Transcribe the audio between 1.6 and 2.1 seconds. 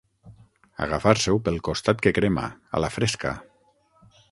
costat